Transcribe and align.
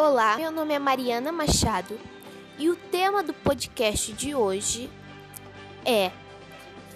Olá, 0.00 0.36
meu 0.36 0.52
nome 0.52 0.72
é 0.72 0.78
Mariana 0.78 1.32
Machado 1.32 1.98
e 2.56 2.70
o 2.70 2.76
tema 2.76 3.20
do 3.20 3.34
podcast 3.34 4.12
de 4.12 4.32
hoje 4.32 4.88
é 5.84 6.12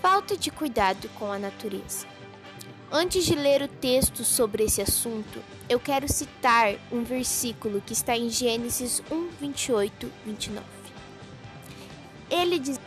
Falta 0.01 0.37
de 0.37 0.53
cuidado 0.53 1.09
com 1.19 1.33
a 1.33 1.37
natureza. 1.37 2.07
Antes 2.93 3.27
de 3.27 3.35
ler 3.35 3.61
o 3.61 3.67
texto 3.67 4.23
sobre 4.23 4.63
esse 4.63 4.81
assunto, 4.81 5.43
eu 5.69 5.81
quero 5.81 6.07
citar 6.07 6.77
um 6.93 7.03
versículo 7.03 7.81
que 7.81 7.93
está 7.93 8.17
em 8.17 8.31
Gênesis 8.31 9.03
1, 9.11 9.31
28, 9.31 10.13
29. 10.25 10.65
Ele 12.31 12.57
diz: 12.61 12.79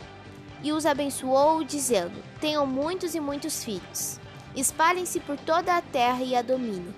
E 0.62 0.72
os 0.72 0.86
abençoou, 0.86 1.62
dizendo: 1.62 2.24
Tenham 2.40 2.66
muitos 2.66 3.14
e 3.14 3.20
muitos 3.20 3.62
filhos, 3.62 4.18
espalhem-se 4.54 5.20
por 5.20 5.36
toda 5.36 5.76
a 5.76 5.82
terra 5.82 6.22
e 6.22 6.34
a 6.34 6.40
dominem 6.40 6.94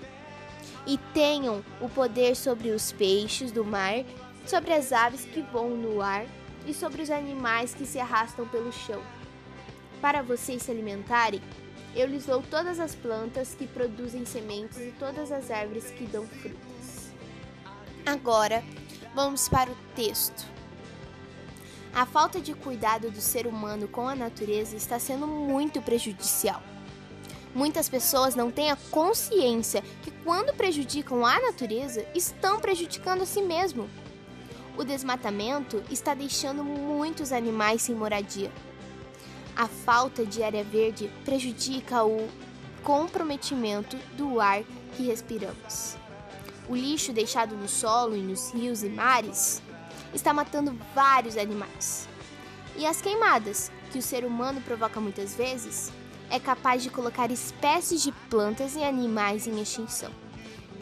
e 0.85 0.97
tenham 1.13 1.63
o 1.81 1.89
poder 1.89 2.35
sobre 2.35 2.69
os 2.69 2.91
peixes 2.91 3.51
do 3.51 3.63
mar, 3.63 4.03
sobre 4.45 4.73
as 4.73 4.91
aves 4.91 5.25
que 5.25 5.41
voam 5.41 5.69
no 5.69 6.01
ar 6.01 6.25
e 6.65 6.73
sobre 6.73 7.01
os 7.01 7.09
animais 7.09 7.73
que 7.73 7.85
se 7.85 7.99
arrastam 7.99 8.47
pelo 8.47 8.71
chão. 8.71 9.01
Para 10.01 10.21
vocês 10.21 10.63
se 10.63 10.71
alimentarem, 10.71 11.41
eu 11.95 12.07
lhes 12.07 12.25
dou 12.25 12.41
todas 12.41 12.79
as 12.79 12.95
plantas 12.95 13.55
que 13.55 13.67
produzem 13.67 14.25
sementes 14.25 14.77
e 14.77 14.93
todas 14.97 15.31
as 15.31 15.51
árvores 15.51 15.91
que 15.91 16.05
dão 16.05 16.25
frutas. 16.25 17.11
Agora, 18.05 18.63
vamos 19.13 19.49
para 19.49 19.71
o 19.71 19.75
texto. 19.95 20.47
A 21.93 22.05
falta 22.05 22.39
de 22.39 22.53
cuidado 22.53 23.09
do 23.09 23.19
ser 23.19 23.47
humano 23.47 23.87
com 23.87 24.07
a 24.07 24.15
natureza 24.15 24.75
está 24.75 24.99
sendo 24.99 25.25
muito 25.25 25.81
prejudicial. 25.81 26.61
Muitas 27.53 27.89
pessoas 27.89 28.35
não 28.35 28.51
têm 28.51 28.69
a 28.69 28.77
consciência 28.91 29.83
que, 30.03 30.11
quando 30.23 30.55
prejudicam 30.55 31.25
a 31.25 31.39
natureza, 31.39 32.05
estão 32.13 32.59
prejudicando 32.59 33.23
a 33.23 33.25
si 33.25 33.41
mesmo. 33.41 33.89
O 34.77 34.83
desmatamento 34.83 35.83
está 35.89 36.13
deixando 36.13 36.63
muitos 36.63 37.31
animais 37.31 37.81
sem 37.81 37.95
moradia. 37.95 38.51
A 39.55 39.67
falta 39.67 40.25
de 40.25 40.43
área 40.43 40.63
verde 40.63 41.11
prejudica 41.25 42.05
o 42.05 42.29
comprometimento 42.83 43.97
do 44.15 44.39
ar 44.39 44.63
que 44.95 45.03
respiramos. 45.03 45.97
O 46.69 46.75
lixo 46.75 47.11
deixado 47.11 47.57
no 47.57 47.67
solo 47.67 48.15
e 48.15 48.21
nos 48.21 48.53
rios 48.53 48.83
e 48.83 48.89
mares 48.89 49.61
está 50.13 50.31
matando 50.33 50.77
vários 50.93 51.35
animais. 51.35 52.07
E 52.77 52.85
as 52.85 53.01
queimadas, 53.01 53.71
que 53.91 53.97
o 53.97 54.01
ser 54.01 54.23
humano 54.23 54.61
provoca 54.61 55.01
muitas 55.01 55.35
vezes, 55.35 55.91
é 56.29 56.39
capaz 56.39 56.83
de 56.83 56.89
colocar 56.89 57.31
espécies 57.31 58.01
de 58.01 58.11
plantas 58.29 58.75
e 58.75 58.83
animais 58.83 59.47
em 59.47 59.61
extinção. 59.61 60.11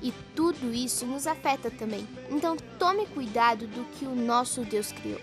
E 0.02 0.14
tudo 0.36 0.73
isso 0.73 1.06
nos 1.06 1.26
afeta 1.26 1.72
também. 1.72 2.08
Então 2.30 2.56
tome 2.78 3.06
cuidado 3.08 3.68
do 3.68 3.84
que 3.94 4.06
o 4.06 4.16
nosso 4.16 4.62
Deus 4.62 4.92
criou. 4.92 5.20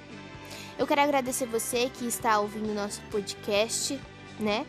Eu 0.79 0.87
quero 0.87 1.03
agradecer 1.03 1.47
você 1.47 1.89
que 1.89 2.07
está 2.07 2.41
ouvindo 2.41 2.71
o 2.71 2.75
nosso 2.75 3.01
podcast, 3.03 4.01
né? 4.41 4.67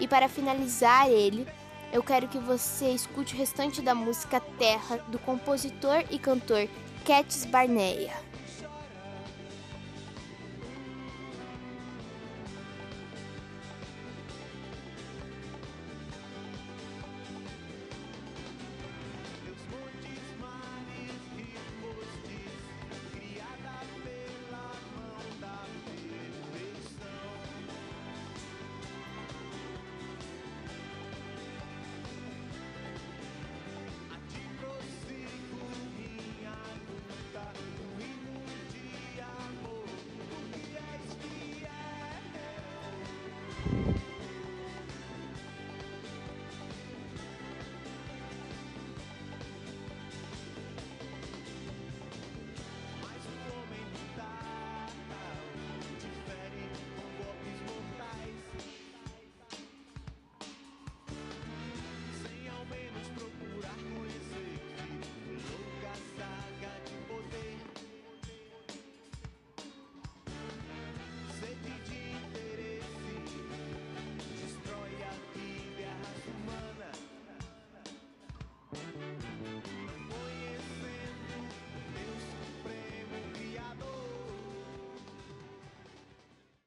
E 0.00 0.08
para 0.08 0.28
finalizar 0.28 1.08
ele, 1.08 1.46
eu 1.92 2.02
quero 2.02 2.26
que 2.26 2.38
você 2.38 2.90
escute 2.90 3.34
o 3.34 3.38
restante 3.38 3.80
da 3.80 3.94
música 3.94 4.40
Terra 4.58 4.98
do 5.08 5.18
compositor 5.20 6.04
e 6.10 6.18
cantor 6.18 6.68
Cats 7.04 7.44
Barneia. 7.44 8.14